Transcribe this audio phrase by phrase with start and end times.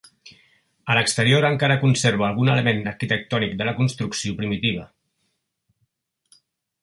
[0.91, 4.87] A l'exterior encara conserva algun element arquitectònic de la construcció primitiva.